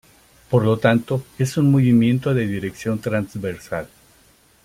Por 0.49 0.65
lo 0.65 0.77
tanto 0.79 1.23
es 1.37 1.57
un 1.57 1.69
movimiento 1.69 2.33
de 2.33 2.47
dirección 2.47 2.97
transversal. 2.97 3.87